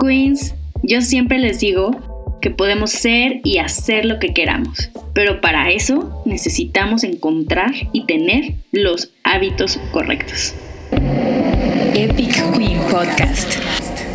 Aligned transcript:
Queens, 0.00 0.54
yo 0.82 1.02
siempre 1.02 1.38
les 1.38 1.60
digo 1.60 2.38
que 2.40 2.50
podemos 2.50 2.90
ser 2.90 3.40
y 3.44 3.58
hacer 3.58 4.06
lo 4.06 4.18
que 4.18 4.32
queramos, 4.32 4.90
pero 5.12 5.40
para 5.40 5.70
eso 5.70 6.22
necesitamos 6.24 7.04
encontrar 7.04 7.72
y 7.92 8.06
tener 8.06 8.54
los 8.72 9.10
hábitos 9.24 9.78
correctos. 9.92 10.54
Epic 11.94 12.56
Queen 12.56 12.80
Podcast. 12.90 13.54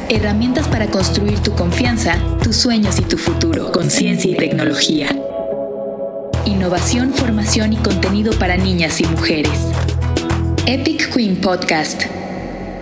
Herramientas 0.09 0.67
para 0.67 0.87
construir 0.87 1.39
tu 1.39 1.53
confianza, 1.53 2.17
tus 2.43 2.55
sueños 2.55 2.99
y 2.99 3.03
tu 3.03 3.17
futuro 3.17 3.71
con 3.71 3.89
ciencia 3.89 4.31
y 4.31 4.35
tecnología. 4.35 5.09
Innovación, 6.45 7.13
formación 7.13 7.73
y 7.73 7.77
contenido 7.77 8.33
para 8.39 8.57
niñas 8.57 9.01
y 9.01 9.05
mujeres. 9.05 9.71
Epic 10.65 11.13
Queen 11.13 11.35
Podcast. 11.35 12.03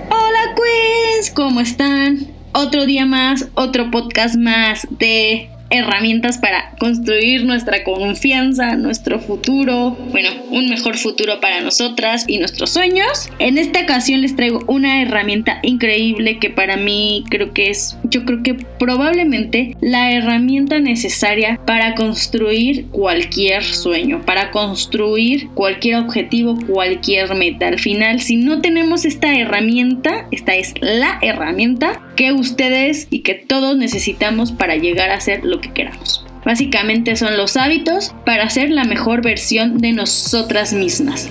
Hola 0.10 0.56
Queens, 0.56 1.32
¿cómo 1.32 1.60
están? 1.60 2.33
Otro 2.54 2.86
día 2.86 3.06
más, 3.08 3.50
otro 3.56 3.90
podcast 3.90 4.36
más 4.36 4.88
de 4.92 5.50
herramientas 5.74 6.38
para 6.38 6.72
construir 6.80 7.46
nuestra 7.46 7.84
confianza, 7.84 8.76
nuestro 8.76 9.20
futuro, 9.20 9.98
bueno, 10.12 10.30
un 10.52 10.70
mejor 10.70 10.98
futuro 10.98 11.40
para 11.42 11.62
nosotras 11.62 12.26
y 12.28 12.38
nuestros 12.38 12.70
sueños. 12.70 13.30
En 13.40 13.58
esta 13.58 13.82
ocasión 13.82 14.22
les 14.22 14.36
traigo 14.36 14.64
una 14.68 15.02
herramienta 15.02 15.60
increíble 15.64 16.38
que 16.40 16.50
para 16.50 16.78
mí 16.78 17.24
creo 17.30 17.54
que 17.54 17.70
es, 17.70 17.98
yo 18.04 18.24
creo 18.24 18.44
que 18.44 18.54
probablemente 18.54 19.76
la 19.82 20.12
herramienta 20.12 20.80
necesaria 20.80 21.60
para 21.66 21.96
construir 21.96 22.88
cualquier 22.88 23.64
sueño, 23.64 24.22
para 24.26 24.52
construir 24.52 25.50
cualquier 25.56 25.96
objetivo, 25.96 26.58
cualquier 26.68 27.34
meta. 27.36 27.68
Al 27.68 27.80
final, 27.80 28.22
si 28.22 28.36
no 28.36 28.62
tenemos 28.62 29.06
esta 29.06 29.34
herramienta, 29.36 30.28
esta 30.32 30.56
es 30.56 30.74
la 30.82 31.18
herramienta 31.22 32.02
que 32.16 32.32
ustedes 32.32 33.08
y 33.10 33.20
que 33.20 33.34
todos 33.34 33.76
necesitamos 33.78 34.52
para 34.52 34.76
llegar 34.76 35.10
a 35.10 35.20
ser 35.20 35.44
lo 35.44 35.63
que 35.64 35.74
queramos. 35.74 36.26
Básicamente 36.46 37.16
son 37.16 37.38
los 37.38 37.58
hábitos 37.58 38.14
para 38.26 38.50
ser 38.50 38.70
la 38.70 38.84
mejor 38.84 39.22
versión 39.22 39.78
de 39.78 39.94
nosotras 39.94 40.74
mismas. 40.74 41.30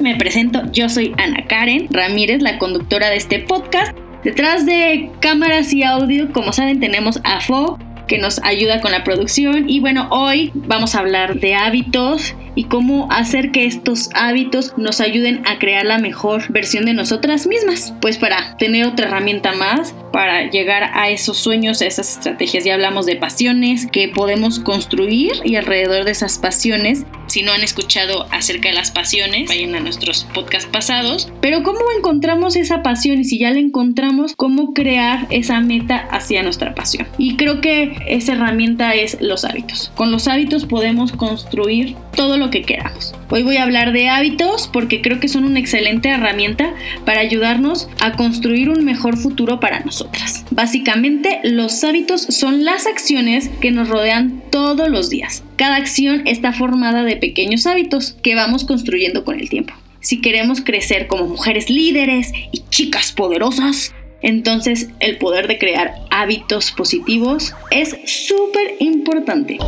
Me 0.00 0.16
presento, 0.16 0.62
yo 0.72 0.88
soy 0.88 1.14
Ana 1.18 1.46
Karen 1.46 1.86
Ramírez, 1.90 2.42
la 2.42 2.58
conductora 2.58 3.10
de 3.10 3.16
este 3.16 3.38
podcast. 3.40 3.96
Detrás 4.24 4.64
de 4.64 5.10
cámaras 5.20 5.72
y 5.72 5.82
audio, 5.82 6.32
como 6.32 6.52
saben, 6.52 6.80
tenemos 6.80 7.20
a 7.24 7.40
Fo, 7.40 7.78
que 8.06 8.18
nos 8.18 8.42
ayuda 8.42 8.80
con 8.80 8.92
la 8.92 9.04
producción. 9.04 9.68
Y 9.68 9.80
bueno, 9.80 10.08
hoy 10.10 10.50
vamos 10.54 10.94
a 10.94 11.00
hablar 11.00 11.40
de 11.40 11.54
hábitos 11.54 12.34
y 12.54 12.64
cómo 12.64 13.08
hacer 13.10 13.50
que 13.50 13.64
estos 13.64 14.10
hábitos 14.14 14.74
nos 14.76 15.00
ayuden 15.00 15.42
a 15.46 15.58
crear 15.58 15.84
la 15.84 15.98
mejor 15.98 16.50
versión 16.50 16.84
de 16.84 16.94
nosotras 16.94 17.46
mismas. 17.46 17.94
Pues 18.00 18.18
para 18.18 18.56
tener 18.56 18.86
otra 18.86 19.08
herramienta 19.08 19.52
más, 19.52 19.94
para 20.12 20.50
llegar 20.50 20.90
a 20.94 21.08
esos 21.10 21.38
sueños, 21.38 21.82
a 21.82 21.86
esas 21.86 22.16
estrategias. 22.16 22.64
Ya 22.64 22.74
hablamos 22.74 23.06
de 23.06 23.16
pasiones 23.16 23.86
que 23.86 24.08
podemos 24.08 24.60
construir 24.60 25.32
y 25.44 25.56
alrededor 25.56 26.04
de 26.04 26.12
esas 26.12 26.38
pasiones 26.38 27.04
si 27.34 27.42
no 27.42 27.50
han 27.50 27.64
escuchado 27.64 28.28
acerca 28.30 28.68
de 28.68 28.76
las 28.76 28.92
pasiones, 28.92 29.48
vayan 29.48 29.74
a 29.74 29.80
nuestros 29.80 30.22
podcasts 30.32 30.70
pasados. 30.70 31.32
Pero 31.40 31.64
¿cómo 31.64 31.80
encontramos 31.98 32.54
esa 32.54 32.84
pasión? 32.84 33.18
Y 33.18 33.24
si 33.24 33.40
ya 33.40 33.50
la 33.50 33.58
encontramos, 33.58 34.34
¿cómo 34.36 34.72
crear 34.72 35.26
esa 35.30 35.58
meta 35.58 35.96
hacia 36.12 36.44
nuestra 36.44 36.76
pasión? 36.76 37.08
Y 37.18 37.34
creo 37.34 37.60
que 37.60 37.96
esa 38.06 38.34
herramienta 38.34 38.94
es 38.94 39.20
los 39.20 39.44
hábitos. 39.44 39.90
Con 39.96 40.12
los 40.12 40.28
hábitos 40.28 40.64
podemos 40.64 41.10
construir 41.10 41.96
todo 42.14 42.36
lo 42.36 42.50
que 42.50 42.62
queramos. 42.62 43.16
Hoy 43.30 43.42
voy 43.42 43.56
a 43.56 43.64
hablar 43.64 43.92
de 43.92 44.08
hábitos 44.08 44.70
porque 44.72 45.02
creo 45.02 45.18
que 45.18 45.26
son 45.26 45.42
una 45.42 45.58
excelente 45.58 46.10
herramienta 46.10 46.72
para 47.04 47.18
ayudarnos 47.18 47.88
a 48.00 48.12
construir 48.12 48.68
un 48.68 48.84
mejor 48.84 49.16
futuro 49.16 49.58
para 49.58 49.80
nosotras. 49.80 50.44
Básicamente, 50.52 51.40
los 51.42 51.82
hábitos 51.82 52.22
son 52.22 52.64
las 52.64 52.86
acciones 52.86 53.48
que 53.60 53.72
nos 53.72 53.88
rodean 53.88 54.40
todos 54.52 54.88
los 54.88 55.10
días. 55.10 55.42
Cada 55.56 55.76
acción 55.76 56.26
está 56.26 56.52
formada 56.52 57.04
de 57.04 57.16
pequeños 57.16 57.66
hábitos 57.66 58.16
que 58.22 58.34
vamos 58.34 58.64
construyendo 58.64 59.24
con 59.24 59.38
el 59.38 59.48
tiempo. 59.48 59.74
Si 60.00 60.20
queremos 60.20 60.60
crecer 60.60 61.06
como 61.06 61.26
mujeres 61.26 61.70
líderes 61.70 62.32
y 62.50 62.64
chicas 62.70 63.12
poderosas, 63.12 63.94
entonces 64.20 64.88
el 64.98 65.16
poder 65.18 65.46
de 65.46 65.58
crear 65.58 65.94
hábitos 66.10 66.72
positivos 66.72 67.54
es 67.70 67.96
súper 68.04 68.74
importante. 68.80 69.58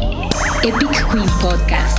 Epic 0.64 1.12
Queen 1.12 1.28
Podcast. 1.40 1.98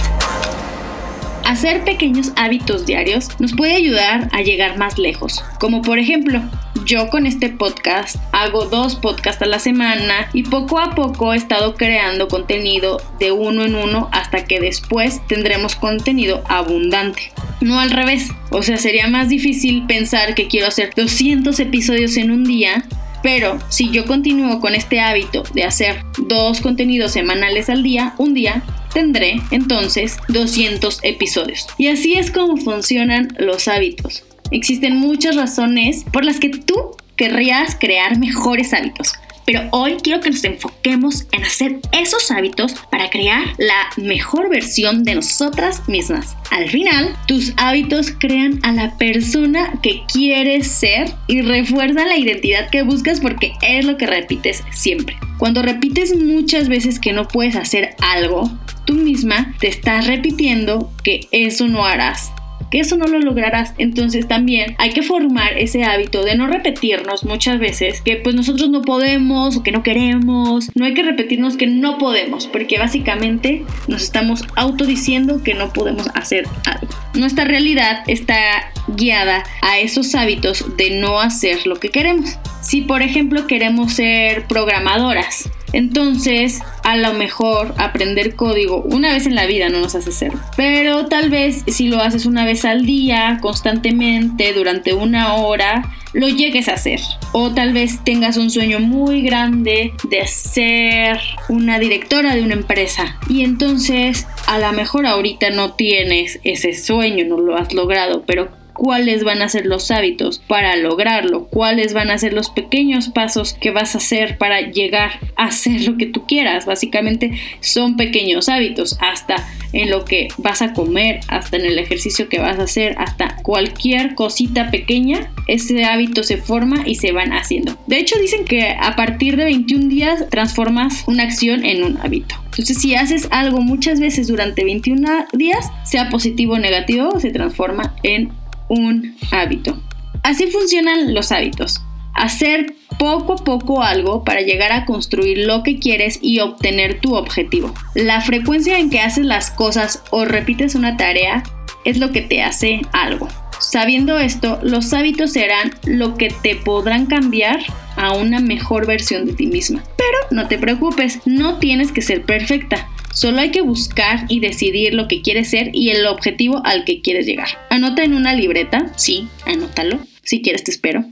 Hacer 1.46 1.86
pequeños 1.86 2.34
hábitos 2.36 2.86
diarios 2.86 3.30
nos 3.40 3.54
puede 3.54 3.76
ayudar 3.76 4.28
a 4.34 4.42
llegar 4.42 4.78
más 4.78 4.98
lejos, 4.98 5.46
como 5.62 5.82
por 5.82 5.98
ejemplo, 5.98 6.42
yo 6.88 7.10
con 7.10 7.26
este 7.26 7.50
podcast 7.50 8.16
hago 8.32 8.66
dos 8.66 8.96
podcasts 8.96 9.42
a 9.42 9.46
la 9.46 9.60
semana 9.60 10.30
y 10.32 10.44
poco 10.44 10.80
a 10.80 10.96
poco 10.96 11.34
he 11.34 11.38
estado 11.38 11.76
creando 11.76 12.30
contenido 12.30 13.02
de 13.20 13.34
uno 13.34 13.66
en 13.66 13.76
uno 13.76 14.10
hasta 14.14 14.46
que 14.46 14.62
después 14.62 15.22
tendremos 15.28 15.76
contenido 15.76 16.44
abundante. 16.48 17.34
No 17.60 17.80
al 17.82 17.92
revés, 17.92 18.30
o 18.52 18.64
sea, 18.64 18.78
sería 18.78 19.08
más 19.08 19.28
difícil 19.28 19.86
pensar 19.86 20.34
que 20.34 20.48
quiero 20.48 20.68
hacer 20.68 20.94
200 20.96 21.60
episodios 21.60 22.16
en 22.16 22.32
un 22.32 22.46
día 22.46 22.86
pero 23.24 23.60
si 23.68 23.90
yo 23.90 24.06
continúo 24.06 24.62
con 24.62 24.74
este 24.74 25.02
hábito 25.02 25.44
de 25.54 25.64
hacer 25.64 26.04
dos 26.18 26.62
contenidos 26.62 27.12
semanales 27.12 27.70
al 27.70 27.84
día, 27.84 28.14
un 28.20 28.34
día 28.34 28.64
tendré 28.94 29.42
entonces 29.52 30.18
200 30.30 31.00
episodios. 31.04 31.68
Y 31.78 31.88
así 31.88 32.14
es 32.14 32.32
como 32.32 32.56
funcionan 32.56 33.36
los 33.40 33.68
hábitos. 33.68 34.24
Existen 34.52 34.98
muchas 34.98 35.36
razones 35.36 36.06
por 36.12 36.24
las 36.24 36.40
que 36.40 36.50
tú 36.50 36.92
querrías 37.16 37.76
crear 37.80 38.18
mejores 38.18 38.74
hábitos. 38.74 39.14
Pero 39.46 39.62
hoy 39.72 39.96
quiero 40.04 40.20
que 40.20 40.30
nos 40.30 40.44
enfoquemos 40.44 41.26
en 41.32 41.46
hacer 41.46 41.80
esos 41.94 42.32
hábitos 42.32 42.74
para 42.92 43.10
crear 43.10 43.44
la 43.58 43.88
mejor 43.96 44.50
versión 44.50 45.06
de 45.06 45.16
nosotras 45.16 45.88
mismas. 45.88 46.36
Al 46.52 46.70
final, 46.70 47.16
tus 47.28 47.54
hábitos 47.56 48.12
crean 48.12 48.60
a 48.64 48.74
la 48.74 48.98
persona 48.98 49.80
que 49.82 50.02
quieres 50.12 50.68
ser 50.68 51.14
y 51.28 51.42
refuerzan 51.44 52.10
la 52.10 52.18
identidad 52.18 52.70
que 52.70 52.82
buscas 52.82 53.22
porque 53.22 53.54
es 53.62 53.86
lo 53.86 53.98
que 53.98 54.06
repites 54.06 54.66
siempre. 54.72 55.16
Cuando 55.38 55.62
repites 55.62 56.14
muchas 56.18 56.68
veces 56.68 57.00
que 57.00 57.14
no 57.14 57.30
puedes 57.30 57.56
hacer 57.56 57.96
algo, 58.02 58.52
tú 58.86 58.96
misma 58.96 59.56
te 59.62 59.70
estás 59.70 60.08
repitiendo 60.08 60.92
que 61.04 61.22
eso 61.32 61.70
no 61.70 61.86
harás 61.86 62.34
que 62.72 62.80
eso 62.80 62.98
no 62.98 63.08
lo 63.08 63.20
lograrás. 63.20 63.74
Entonces 63.78 64.28
también 64.28 64.76
hay 64.78 64.92
que 64.92 65.02
formar 65.02 65.58
ese 65.58 65.84
hábito 65.84 66.24
de 66.24 66.36
no 66.36 66.48
repetirnos 66.48 67.24
muchas 67.24 67.60
veces 67.60 68.02
que 68.02 68.18
pues 68.18 68.36
nosotros 68.36 68.70
no 68.70 68.82
podemos 68.82 69.58
o 69.58 69.64
que 69.64 69.72
no 69.72 69.84
queremos. 69.84 70.70
No 70.76 70.86
hay 70.86 70.94
que 70.94 71.04
repetirnos 71.04 71.58
que 71.58 71.68
no 71.68 71.98
podemos 71.98 72.48
porque 72.48 72.78
básicamente 72.78 73.64
nos 73.88 74.04
estamos 74.04 74.44
autodiciendo 74.56 75.44
que 75.44 75.54
no 75.54 75.74
podemos 75.74 76.08
hacer 76.14 76.46
algo. 76.66 76.94
Nuestra 77.14 77.46
realidad 77.46 78.04
está 78.08 78.72
guiada 78.88 79.44
a 79.62 79.80
esos 79.80 80.14
hábitos 80.16 80.78
de 80.78 81.00
no 81.00 81.20
hacer 81.20 81.66
lo 81.66 81.78
que 81.78 81.90
queremos. 81.90 82.38
Si 82.62 82.82
por 82.82 83.02
ejemplo 83.02 83.48
queremos 83.48 83.94
ser 83.94 84.46
programadoras, 84.48 85.50
entonces, 85.74 86.62
a 86.88 86.96
lo 86.96 87.14
mejor 87.14 87.74
aprender 87.78 88.38
código 88.38 88.82
una 88.82 89.12
vez 89.12 89.26
en 89.26 89.36
la 89.36 89.46
vida 89.46 89.68
no 89.68 89.82
nos 89.82 89.94
hace 89.94 90.14
ser. 90.14 90.32
Pero 90.56 91.08
tal 91.08 91.30
vez 91.30 91.66
si 91.68 91.90
lo 91.90 92.00
haces 92.00 92.26
una 92.26 92.46
vez 92.46 92.64
al 92.64 92.86
día, 92.86 93.40
constantemente, 93.42 94.54
durante 94.54 94.94
una 94.94 95.34
hora, 95.34 95.84
lo 96.14 96.30
llegues 96.30 96.70
a 96.70 96.76
hacer. 96.76 97.02
O 97.34 97.54
tal 97.54 97.74
vez 97.74 98.06
tengas 98.06 98.38
un 98.38 98.50
sueño 98.50 98.80
muy 98.80 99.22
grande 99.22 99.92
de 100.10 100.28
ser 100.28 101.20
una 101.50 101.78
directora 101.78 102.34
de 102.34 102.42
una 102.42 102.54
empresa. 102.54 103.18
Y 103.28 103.44
entonces, 103.44 104.26
a 104.46 104.58
lo 104.58 104.72
mejor 104.72 105.08
ahorita 105.08 105.50
no 105.50 105.74
tienes 105.74 106.40
ese 106.46 106.74
sueño, 106.74 107.26
no 107.26 107.38
lo 107.38 107.58
has 107.58 107.74
logrado, 107.74 108.24
pero 108.26 108.48
cuáles 108.78 109.24
van 109.24 109.42
a 109.42 109.50
ser 109.50 109.66
los 109.66 109.90
hábitos 109.92 110.42
para 110.48 110.76
lograrlo, 110.76 111.48
cuáles 111.48 111.94
van 111.94 112.12
a 112.12 112.18
ser 112.18 112.34
los 112.34 112.50
pequeños 112.50 113.10
pasos 113.10 113.54
que 113.54 113.72
vas 113.72 113.96
a 113.96 113.98
hacer 113.98 114.38
para 114.38 114.62
llegar 114.62 115.20
a 115.36 115.46
hacer 115.46 115.82
lo 115.82 115.98
que 115.98 116.06
tú 116.06 116.26
quieras. 116.28 116.66
Básicamente 116.66 117.32
son 117.60 117.98
pequeños 117.98 118.50
hábitos, 118.50 118.98
hasta 119.02 119.48
en 119.74 119.90
lo 119.90 120.06
que 120.06 120.28
vas 120.38 120.62
a 120.62 120.74
comer, 120.74 121.20
hasta 121.28 121.58
en 121.58 121.66
el 121.66 121.80
ejercicio 121.80 122.30
que 122.30 122.40
vas 122.40 122.60
a 122.60 122.64
hacer, 122.64 122.96
hasta 122.98 123.38
cualquier 123.38 124.16
cosita 124.16 124.72
pequeña, 124.72 125.32
ese 125.48 125.84
hábito 125.84 126.24
se 126.24 126.38
forma 126.38 126.88
y 126.88 126.96
se 126.96 127.12
van 127.12 127.34
haciendo. 127.34 127.78
De 127.88 128.00
hecho, 128.00 128.18
dicen 128.20 128.46
que 128.46 128.76
a 128.80 128.96
partir 128.96 129.38
de 129.38 129.46
21 129.46 129.88
días 129.88 130.30
transformas 130.30 131.04
una 131.08 131.24
acción 131.24 131.66
en 131.66 131.84
un 131.84 131.98
hábito. 131.98 132.36
Entonces, 132.46 132.80
si 132.80 132.96
haces 132.96 133.28
algo 133.32 133.62
muchas 133.62 134.00
veces 134.00 134.28
durante 134.28 134.64
21 134.64 135.28
días, 135.34 135.70
sea 135.84 136.10
positivo 136.10 136.54
o 136.54 136.60
negativo, 136.60 137.20
se 137.20 137.32
transforma 137.32 137.96
en 138.04 138.32
un 138.70 139.16
hábito. 139.32 139.78
Así 140.24 140.48
funcionan 140.48 141.14
los 141.14 141.32
hábitos. 141.32 141.82
Hacer 142.14 142.74
poco 142.98 143.34
a 143.34 143.44
poco 143.44 143.84
algo 143.84 144.24
para 144.24 144.42
llegar 144.42 144.72
a 144.72 144.86
construir 144.86 145.46
lo 145.46 145.64
que 145.64 145.80
quieres 145.80 146.20
y 146.22 146.40
obtener 146.40 147.00
tu 147.00 147.16
objetivo. 147.16 147.74
La 147.94 148.22
frecuencia 148.22 148.80
en 148.80 148.90
que 148.90 149.00
haces 149.00 149.26
las 149.26 149.52
cosas 149.52 150.04
o 150.10 150.26
repites 150.26 150.76
una 150.76 150.98
tarea 150.98 151.44
es 151.86 151.98
lo 151.98 152.12
que 152.12 152.22
te 152.22 152.42
hace 152.42 152.82
algo. 152.92 153.28
Sabiendo 153.60 154.20
esto, 154.20 154.60
los 154.62 154.94
hábitos 154.94 155.34
serán 155.34 155.72
lo 155.84 156.16
que 156.16 156.30
te 156.30 156.56
podrán 156.56 157.06
cambiar 157.08 157.60
a 157.96 158.14
una 158.14 158.40
mejor 158.40 158.86
versión 158.86 159.26
de 159.26 159.34
ti 159.34 159.48
misma. 159.48 159.84
Pero 159.98 160.18
no 160.32 160.48
te 160.48 160.58
preocupes, 160.58 161.20
no 161.26 161.58
tienes 161.58 161.92
que 161.92 162.02
ser 162.02 162.24
perfecta. 162.24 162.88
Solo 163.18 163.40
hay 163.40 163.50
que 163.50 163.62
buscar 163.62 164.26
y 164.30 164.42
decidir 164.42 164.94
lo 164.94 165.08
que 165.08 165.24
quieres 165.24 165.50
ser 165.50 165.72
y 165.74 165.90
el 165.90 166.06
objetivo 166.06 166.62
al 166.64 166.86
que 166.86 167.02
quieres 167.02 167.26
llegar. 167.26 167.48
Anota 167.72 168.04
en 168.04 168.14
una 168.14 168.36
libreta, 168.36 168.92
sí, 168.96 169.28
anótalo. 169.44 169.98
Si 170.22 170.44
quieres 170.44 170.64
te 170.64 170.70
espero. 170.70 171.04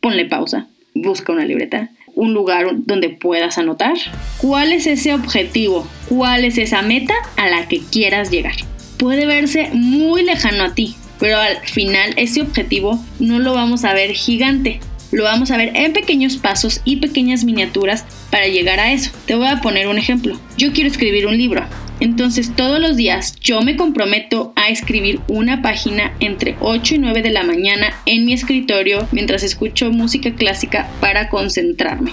Ponle 0.00 0.24
pausa. 0.24 0.66
Busca 0.92 1.32
una 1.32 1.44
libreta. 1.44 1.90
Un 2.16 2.34
lugar 2.34 2.66
donde 2.78 3.10
puedas 3.10 3.58
anotar. 3.58 3.94
¿Cuál 4.38 4.72
es 4.72 4.88
ese 4.88 5.14
objetivo? 5.14 5.86
¿Cuál 6.08 6.44
es 6.44 6.58
esa 6.58 6.82
meta 6.82 7.14
a 7.36 7.48
la 7.48 7.68
que 7.68 7.78
quieras 7.78 8.32
llegar? 8.32 8.56
Puede 8.96 9.24
verse 9.24 9.70
muy 9.72 10.24
lejano 10.24 10.64
a 10.64 10.74
ti, 10.74 10.96
pero 11.20 11.38
al 11.38 11.58
final 11.58 12.12
ese 12.16 12.42
objetivo 12.42 12.98
no 13.20 13.38
lo 13.38 13.54
vamos 13.54 13.84
a 13.84 13.94
ver 13.94 14.10
gigante. 14.14 14.80
Lo 15.12 15.24
vamos 15.24 15.50
a 15.50 15.58
ver 15.58 15.72
en 15.76 15.92
pequeños 15.92 16.38
pasos 16.38 16.80
y 16.84 16.96
pequeñas 16.96 17.44
miniaturas 17.44 18.06
para 18.30 18.48
llegar 18.48 18.80
a 18.80 18.92
eso. 18.92 19.10
Te 19.26 19.34
voy 19.34 19.46
a 19.46 19.60
poner 19.60 19.86
un 19.86 19.98
ejemplo. 19.98 20.40
Yo 20.56 20.72
quiero 20.72 20.88
escribir 20.88 21.26
un 21.26 21.36
libro. 21.36 21.64
Entonces 22.00 22.56
todos 22.56 22.80
los 22.80 22.96
días 22.96 23.36
yo 23.38 23.60
me 23.60 23.76
comprometo 23.76 24.52
a 24.56 24.70
escribir 24.70 25.20
una 25.28 25.62
página 25.62 26.14
entre 26.18 26.56
8 26.60 26.96
y 26.96 26.98
9 26.98 27.22
de 27.22 27.30
la 27.30 27.44
mañana 27.44 27.94
en 28.06 28.24
mi 28.24 28.32
escritorio 28.32 29.06
mientras 29.12 29.42
escucho 29.42 29.92
música 29.92 30.34
clásica 30.34 30.88
para 31.00 31.28
concentrarme. 31.28 32.12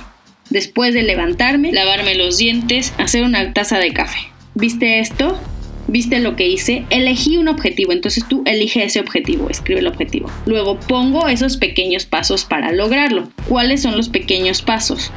Después 0.50 0.94
de 0.94 1.04
levantarme, 1.04 1.72
lavarme 1.72 2.16
los 2.16 2.38
dientes, 2.38 2.94
hacer 2.98 3.24
una 3.24 3.54
taza 3.54 3.80
de 3.80 3.94
café. 3.94 4.20
¿Viste 4.56 5.00
esto? 5.00 5.40
Viste 5.90 6.20
lo 6.20 6.36
que 6.36 6.48
hice, 6.48 6.86
elegí 6.90 7.38
un 7.38 7.48
objetivo, 7.48 7.92
entonces 7.92 8.28
tú 8.28 8.44
elige 8.46 8.84
ese 8.84 9.00
objetivo, 9.00 9.50
escribe 9.50 9.80
el 9.80 9.88
objetivo. 9.88 10.30
Luego 10.46 10.80
pongo 10.80 11.28
esos 11.28 11.58
pequeños 11.58 12.06
pasos 12.06 12.46
para 12.46 12.72
lograrlo. 12.72 13.30
¿Cuáles 13.48 13.82
son 13.82 13.98
los 13.98 14.10
pequeños 14.10 14.62
pasos? 14.62 15.12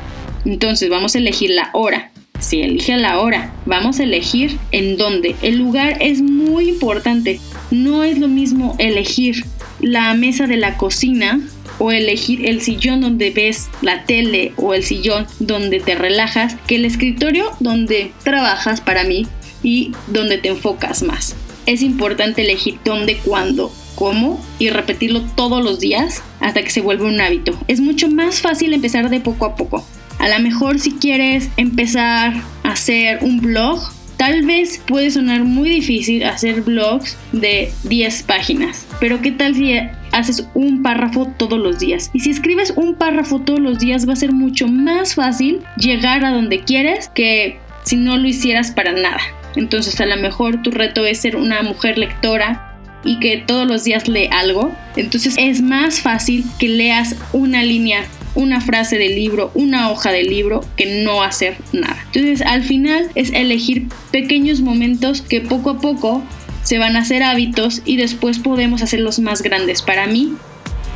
Entonces 0.45 0.89
vamos 0.91 1.15
a 1.15 1.19
elegir 1.19 1.51
la 1.51 1.71
hora. 1.73 2.11
Si 2.41 2.61
elige 2.61 2.97
la 2.97 3.21
hora, 3.21 3.55
vamos 3.67 4.01
a 4.01 4.03
elegir 4.03 4.59
en 4.73 4.97
dónde. 4.97 5.37
El 5.43 5.59
lugar 5.59 5.99
es 6.01 6.21
muy 6.21 6.69
importante. 6.69 7.39
No 7.71 8.03
es 8.03 8.19
lo 8.19 8.27
mismo 8.27 8.75
elegir 8.79 9.45
la 9.81 10.13
mesa 10.15 10.47
de 10.47 10.57
la 10.57 10.77
cocina 10.77 11.41
o 11.79 11.93
elegir 11.93 12.49
el 12.49 12.61
sillón 12.61 13.01
donde 13.01 13.31
ves 13.31 13.69
la 13.81 14.05
tele 14.05 14.53
o 14.57 14.75
el 14.75 14.83
sillón 14.83 15.27
donde 15.39 15.81
te 15.81 15.95
relajas 15.95 16.57
que 16.67 16.77
el 16.77 16.85
escritorio 16.85 17.51
donde 17.61 18.13
trabajas 18.25 18.81
para 18.81 19.05
mí 19.05 19.27
y 19.63 19.93
donde 20.07 20.39
te 20.39 20.49
enfocas 20.49 21.03
más. 21.03 21.37
Es 21.67 21.83
importante 21.83 22.43
elegir 22.43 22.79
dónde, 22.85 23.19
cuándo, 23.19 23.73
cómo 23.95 24.45
y 24.59 24.71
repetirlo 24.71 25.23
todos 25.37 25.65
los 25.65 25.81
días 25.81 26.23
hasta 26.41 26.63
que 26.63 26.71
se 26.71 26.81
vuelva 26.81 27.07
un 27.07 27.21
hábito. 27.21 27.57
Es 27.69 27.81
mucho 27.81 28.09
más 28.09 28.41
fácil 28.41 28.75
empezar 28.75 29.11
de 29.11 29.21
poco 29.21 29.45
a 29.47 29.55
poco. 29.55 29.85
A 30.19 30.29
lo 30.29 30.39
mejor 30.41 30.79
si 30.79 30.93
quieres 30.93 31.49
empezar 31.57 32.35
a 32.63 32.71
hacer 32.71 33.19
un 33.23 33.41
blog, 33.41 33.81
tal 34.17 34.45
vez 34.45 34.81
puede 34.87 35.11
sonar 35.11 35.43
muy 35.45 35.69
difícil 35.69 36.23
hacer 36.25 36.63
blogs 36.63 37.17
de 37.33 37.73
10 37.85 38.23
páginas. 38.23 38.87
Pero 39.01 39.21
¿qué 39.21 39.33
tal 39.33 39.55
si 39.55 39.75
haces 40.13 40.47
un 40.55 40.83
párrafo 40.83 41.27
todos 41.37 41.59
los 41.59 41.81
días? 41.81 42.11
Y 42.13 42.21
si 42.21 42.31
escribes 42.31 42.73
un 42.77 42.95
párrafo 42.95 43.41
todos 43.41 43.59
los 43.59 43.81
días 43.81 44.09
va 44.09 44.13
a 44.13 44.17
ser 44.17 44.33
mucho 44.33 44.69
más 44.69 45.17
fácil 45.17 45.61
llegar 45.77 46.25
a 46.25 46.31
donde 46.31 46.61
quieres 46.61 47.09
que 47.09 47.59
si 47.85 47.97
no 47.97 48.17
lo 48.17 48.29
hicieras 48.29 48.71
para 48.71 48.93
nada. 48.93 49.21
Entonces 49.57 50.01
a 50.01 50.07
lo 50.07 50.17
mejor 50.17 50.63
tu 50.63 50.71
reto 50.71 51.05
es 51.05 51.21
ser 51.21 51.37
una 51.37 51.63
mujer 51.63 51.99
lectora 51.99 52.73
y 53.05 53.19
que 53.19 53.39
todos 53.39 53.67
los 53.67 53.85
días 53.85 54.09
lee 54.09 54.29
algo. 54.31 54.73
Entonces 54.97 55.35
es 55.39 55.61
más 55.63 56.01
fácil 56.01 56.45
que 56.59 56.69
leas 56.69 57.17
una 57.33 57.63
línea, 57.63 58.05
una 58.35 58.61
frase 58.61 58.99
del 58.99 59.15
libro, 59.15 59.51
una 59.55 59.91
hoja 59.91 60.13
del 60.13 60.29
libro 60.29 60.65
que 60.77 61.03
no 61.03 61.23
hacer 61.23 61.57
nada. 61.73 61.99
Entonces 62.07 62.43
al 62.43 62.63
final 62.63 63.11
es 63.15 63.33
elegir 63.33 63.89
pequeños 64.11 64.61
momentos 64.61 65.23
que 65.23 65.41
poco 65.41 65.71
a 65.71 65.79
poco 65.79 66.23
se 66.63 66.79
van 66.79 66.97
a 66.97 67.01
hacer 67.01 67.23
hábitos 67.23 67.83
y 67.85 67.97
después 67.97 68.39
podemos 68.39 68.83
hacerlos 68.83 69.19
más 69.19 69.43
grandes. 69.43 69.83
Para 69.83 70.07
mí, 70.07 70.35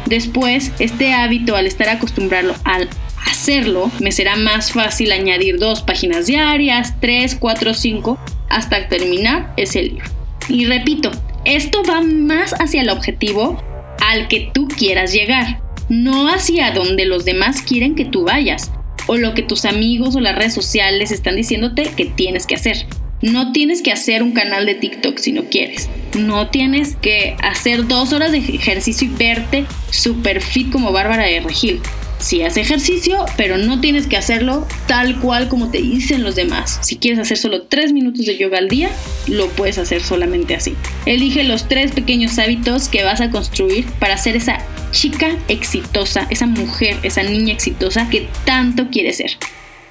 después 0.06 0.72
este 0.78 1.12
hábito 1.12 1.56
al 1.56 1.66
estar 1.66 1.88
acostumbrado 1.88 2.54
al 2.64 2.88
hacerlo, 3.26 3.90
me 4.00 4.12
será 4.12 4.36
más 4.36 4.72
fácil 4.72 5.10
añadir 5.10 5.58
dos 5.58 5.82
páginas 5.82 6.26
diarias, 6.26 6.94
tres, 7.00 7.34
cuatro, 7.34 7.74
cinco 7.74 8.18
hasta 8.48 8.88
terminar 8.88 9.52
ese 9.56 9.82
libro. 9.82 10.04
Y 10.48 10.64
repito, 10.64 11.10
esto 11.44 11.82
va 11.88 12.00
más 12.00 12.54
hacia 12.58 12.82
el 12.82 12.90
objetivo 12.90 13.62
al 14.00 14.28
que 14.28 14.50
tú 14.52 14.68
quieras 14.68 15.12
llegar, 15.12 15.60
no 15.88 16.28
hacia 16.28 16.70
donde 16.70 17.04
los 17.04 17.24
demás 17.24 17.62
quieren 17.62 17.94
que 17.94 18.04
tú 18.04 18.24
vayas 18.24 18.72
o 19.06 19.16
lo 19.16 19.34
que 19.34 19.42
tus 19.42 19.64
amigos 19.64 20.16
o 20.16 20.20
las 20.20 20.36
redes 20.36 20.54
sociales 20.54 21.12
están 21.12 21.36
diciéndote 21.36 21.84
que 21.96 22.06
tienes 22.06 22.46
que 22.46 22.54
hacer. 22.54 22.86
No 23.22 23.52
tienes 23.52 23.80
que 23.80 23.92
hacer 23.92 24.22
un 24.22 24.32
canal 24.32 24.66
de 24.66 24.74
TikTok 24.74 25.18
si 25.18 25.32
no 25.32 25.44
quieres. 25.44 25.88
No 26.18 26.48
tienes 26.48 26.96
que 26.96 27.36
hacer 27.42 27.86
dos 27.86 28.12
horas 28.12 28.32
de 28.32 28.38
ejercicio 28.38 29.08
y 29.08 29.10
verte 29.10 29.64
super 29.90 30.42
fit 30.42 30.70
como 30.70 30.92
Bárbara 30.92 31.24
de 31.24 31.40
Regil 31.40 31.80
sí 32.18 32.42
haz 32.42 32.56
ejercicio, 32.56 33.24
pero 33.36 33.58
no 33.58 33.80
tienes 33.80 34.06
que 34.06 34.16
hacerlo 34.16 34.66
tal 34.86 35.20
cual 35.20 35.48
como 35.48 35.70
te 35.70 35.78
dicen 35.78 36.22
los 36.22 36.34
demás. 36.34 36.78
Si 36.82 36.96
quieres 36.96 37.18
hacer 37.18 37.36
solo 37.36 37.62
3 37.62 37.92
minutos 37.92 38.26
de 38.26 38.36
yoga 38.36 38.58
al 38.58 38.68
día, 38.68 38.90
lo 39.26 39.48
puedes 39.48 39.78
hacer 39.78 40.02
solamente 40.02 40.54
así. 40.54 40.74
Elige 41.04 41.44
los 41.44 41.68
tres 41.68 41.92
pequeños 41.92 42.38
hábitos 42.38 42.88
que 42.88 43.04
vas 43.04 43.20
a 43.20 43.30
construir 43.30 43.86
para 43.98 44.16
ser 44.18 44.36
esa 44.36 44.58
chica 44.92 45.36
exitosa, 45.48 46.26
esa 46.30 46.46
mujer, 46.46 46.96
esa 47.02 47.22
niña 47.22 47.52
exitosa 47.52 48.08
que 48.08 48.28
tanto 48.44 48.88
quieres 48.90 49.18
ser. 49.18 49.32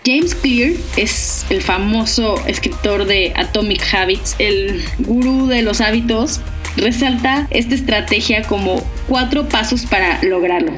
James 0.05 0.35
Clear 0.35 0.73
es 0.97 1.45
el 1.49 1.61
famoso 1.61 2.35
escritor 2.45 3.05
de 3.05 3.33
Atomic 3.35 3.81
Habits, 3.91 4.35
el 4.37 4.83
gurú 4.99 5.47
de 5.47 5.63
los 5.63 5.81
hábitos. 5.81 6.41
Resalta 6.77 7.47
esta 7.49 7.73
estrategia 7.73 8.43
como 8.43 8.83
cuatro 9.07 9.49
pasos 9.49 9.85
para 9.85 10.21
lograrlo. 10.23 10.73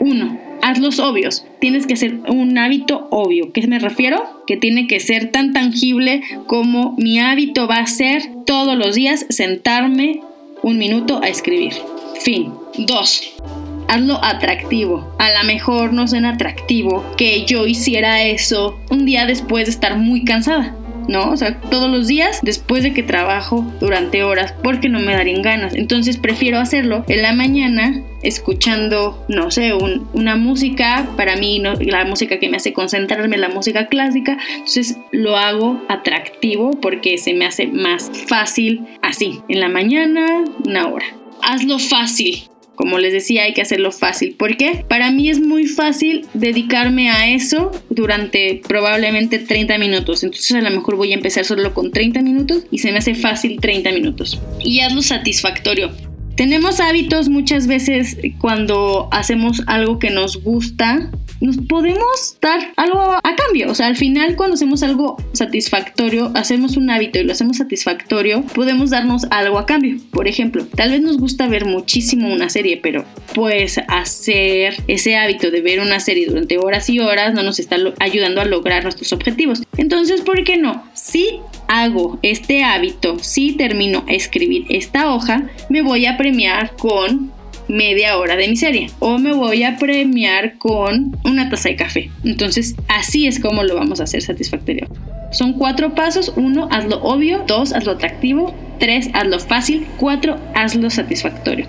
1 0.00 0.39
hazlos 0.62 0.98
obvios. 0.98 1.44
Tienes 1.60 1.86
que 1.86 1.94
hacer 1.94 2.20
un 2.28 2.56
hábito 2.58 3.08
obvio. 3.10 3.52
¿Qué 3.52 3.66
me 3.66 3.78
refiero? 3.78 4.22
Que 4.46 4.56
tiene 4.56 4.86
que 4.86 5.00
ser 5.00 5.30
tan 5.30 5.52
tangible 5.52 6.22
como 6.46 6.94
mi 6.98 7.18
hábito 7.18 7.66
va 7.66 7.76
a 7.76 7.86
ser 7.86 8.22
todos 8.46 8.76
los 8.76 8.94
días 8.94 9.26
sentarme 9.28 10.20
un 10.62 10.78
minuto 10.78 11.20
a 11.22 11.28
escribir. 11.28 11.72
Fin. 12.20 12.52
2. 12.78 13.34
Hazlo 13.88 14.22
atractivo. 14.22 15.14
A 15.18 15.30
lo 15.30 15.46
mejor 15.46 15.92
no 15.92 16.06
suena 16.06 16.30
atractivo 16.30 17.04
que 17.16 17.44
yo 17.44 17.66
hiciera 17.66 18.22
eso 18.22 18.78
un 18.90 19.04
día 19.04 19.26
después 19.26 19.66
de 19.66 19.72
estar 19.72 19.96
muy 19.96 20.24
cansada. 20.24 20.76
¿No? 21.10 21.30
O 21.30 21.36
sea, 21.36 21.60
todos 21.60 21.90
los 21.90 22.06
días 22.06 22.38
después 22.42 22.84
de 22.84 22.94
que 22.94 23.02
trabajo 23.02 23.70
durante 23.80 24.22
horas 24.22 24.54
porque 24.62 24.88
no 24.88 25.00
me 25.00 25.12
darían 25.12 25.42
ganas. 25.42 25.74
Entonces 25.74 26.16
prefiero 26.16 26.58
hacerlo 26.58 27.04
en 27.08 27.22
la 27.22 27.32
mañana 27.32 28.00
escuchando, 28.22 29.24
no 29.28 29.50
sé, 29.50 29.72
una 29.74 30.36
música, 30.36 31.08
para 31.16 31.36
mí 31.36 31.58
no, 31.58 31.74
la 31.74 32.04
música 32.04 32.38
que 32.38 32.48
me 32.48 32.58
hace 32.58 32.72
concentrarme, 32.72 33.38
la 33.38 33.48
música 33.48 33.88
clásica, 33.88 34.38
entonces 34.52 34.98
lo 35.10 35.36
hago 35.36 35.82
atractivo 35.88 36.70
porque 36.80 37.18
se 37.18 37.34
me 37.34 37.46
hace 37.46 37.66
más 37.66 38.10
fácil 38.28 38.86
así, 39.02 39.40
en 39.48 39.60
la 39.60 39.68
mañana, 39.68 40.44
una 40.64 40.86
hora. 40.88 41.06
Hazlo 41.42 41.78
fácil, 41.78 42.44
como 42.80 42.98
les 42.98 43.12
decía, 43.12 43.42
hay 43.42 43.52
que 43.52 43.60
hacerlo 43.60 43.92
fácil. 43.92 44.36
¿Por 44.38 44.56
qué? 44.56 44.86
Para 44.88 45.10
mí 45.10 45.28
es 45.28 45.38
muy 45.38 45.66
fácil 45.66 46.24
dedicarme 46.32 47.10
a 47.10 47.28
eso 47.28 47.72
durante 47.90 48.62
probablemente 48.66 49.38
30 49.38 49.76
minutos. 49.76 50.24
Entonces 50.24 50.52
a 50.52 50.62
lo 50.62 50.70
mejor 50.70 50.96
voy 50.96 51.12
a 51.12 51.14
empezar 51.14 51.44
solo 51.44 51.74
con 51.74 51.90
30 51.90 52.22
minutos 52.22 52.64
y 52.70 52.78
se 52.78 52.90
me 52.90 52.96
hace 52.96 53.14
fácil 53.14 53.60
30 53.60 53.92
minutos. 53.92 54.40
Y 54.60 54.80
hazlo 54.80 55.02
satisfactorio. 55.02 55.90
Tenemos 56.36 56.80
hábitos 56.80 57.28
muchas 57.28 57.66
veces 57.66 58.16
cuando 58.38 59.10
hacemos 59.12 59.62
algo 59.66 59.98
que 59.98 60.08
nos 60.08 60.42
gusta, 60.42 61.10
nos 61.40 61.56
podemos 61.56 62.36
dar 62.40 62.72
algo 62.76 63.00
a 63.00 63.36
cambio. 63.36 63.70
O 63.70 63.74
sea, 63.74 63.86
al 63.86 63.96
final 63.96 64.36
cuando 64.36 64.54
hacemos 64.54 64.82
algo 64.82 65.16
satisfactorio, 65.32 66.30
hacemos 66.34 66.76
un 66.76 66.90
hábito 66.90 67.18
y 67.18 67.24
lo 67.24 67.32
hacemos 67.32 67.56
satisfactorio, 67.56 68.42
podemos 68.54 68.90
darnos 68.90 69.26
algo 69.30 69.58
a 69.58 69.66
cambio. 69.66 69.96
Por 70.10 70.28
ejemplo, 70.28 70.66
tal 70.66 70.90
vez 70.90 71.00
nos 71.00 71.18
gusta 71.18 71.48
ver 71.48 71.64
muchísimo 71.64 72.32
una 72.32 72.50
serie, 72.50 72.78
pero 72.82 73.04
pues 73.34 73.80
hacer 73.88 74.76
ese 74.86 75.16
hábito 75.16 75.50
de 75.50 75.62
ver 75.62 75.80
una 75.80 76.00
serie 76.00 76.26
durante 76.26 76.58
horas 76.58 76.88
y 76.90 77.00
horas 77.00 77.34
no 77.34 77.42
nos 77.42 77.58
está 77.58 77.76
ayudando 77.98 78.40
a 78.40 78.44
lograr 78.44 78.82
nuestros 78.82 79.12
objetivos. 79.12 79.62
Entonces, 79.76 80.20
¿por 80.20 80.44
qué 80.44 80.56
no? 80.56 80.84
Si 80.94 81.40
hago 81.68 82.18
este 82.22 82.64
hábito, 82.64 83.18
si 83.20 83.52
termino 83.52 84.04
a 84.08 84.12
escribir 84.12 84.66
esta 84.68 85.14
hoja, 85.14 85.48
me 85.68 85.82
voy 85.82 86.06
a 86.06 86.16
premiar 86.16 86.76
con 86.76 87.32
media 87.70 88.18
hora 88.18 88.36
de 88.36 88.48
miseria 88.48 88.88
o 88.98 89.18
me 89.18 89.32
voy 89.32 89.62
a 89.62 89.76
premiar 89.76 90.58
con 90.58 91.16
una 91.24 91.48
taza 91.48 91.70
de 91.70 91.76
café. 91.76 92.10
Entonces, 92.24 92.74
así 92.88 93.26
es 93.26 93.40
como 93.40 93.62
lo 93.62 93.74
vamos 93.74 94.00
a 94.00 94.04
hacer 94.04 94.22
satisfactorio. 94.22 94.88
Son 95.30 95.54
cuatro 95.54 95.94
pasos. 95.94 96.32
Uno, 96.36 96.68
hazlo 96.70 97.00
obvio. 97.02 97.44
Dos, 97.46 97.72
hazlo 97.72 97.92
atractivo. 97.92 98.54
Tres, 98.78 99.10
hazlo 99.12 99.38
fácil. 99.38 99.86
Cuatro, 99.96 100.38
hazlo 100.54 100.90
satisfactorio. 100.90 101.66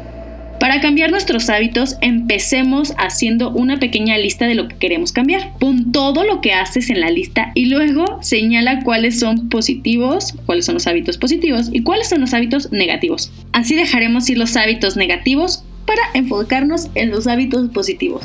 Para 0.60 0.80
cambiar 0.80 1.10
nuestros 1.10 1.50
hábitos, 1.50 1.98
empecemos 2.02 2.94
haciendo 3.00 3.50
una 3.50 3.80
pequeña 3.80 4.20
lista 4.20 4.46
de 4.46 4.54
lo 4.54 4.68
que 4.68 4.76
queremos 4.76 5.12
cambiar. 5.12 5.58
Pon 5.58 5.92
todo 5.92 6.24
lo 6.24 6.40
que 6.40 6.54
haces 6.54 6.92
en 6.92 7.00
la 7.00 7.10
lista 7.10 7.52
y 7.56 7.66
luego 7.66 8.20
señala 8.22 8.84
cuáles 8.84 9.20
son 9.20 9.50
positivos, 9.50 10.36
cuáles 10.46 10.66
son 10.66 10.76
los 10.76 10.86
hábitos 10.86 11.18
positivos 11.18 11.70
y 11.74 11.82
cuáles 11.82 12.10
son 12.10 12.22
los 12.22 12.36
hábitos 12.36 12.72
negativos. 12.72 13.32
Así 13.54 13.74
dejaremos 13.76 14.30
ir 14.30 14.38
los 14.38 14.56
hábitos 14.56 14.98
negativos 14.98 15.64
para 15.86 16.02
enfocarnos 16.14 16.88
en 16.96 17.12
los 17.12 17.28
hábitos 17.28 17.70
positivos. 17.70 18.24